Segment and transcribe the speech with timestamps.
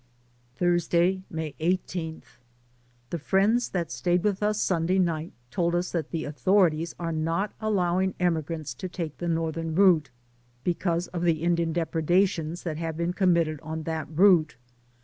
[0.55, 2.23] Thursday, May i8.
[3.11, 7.53] The friends that stayed with us Sunday night told us that the authorities are not
[7.61, 10.09] al lowing emigrants to take the northern route,
[10.63, 14.55] because of the Indian depredations that have been committed on that route.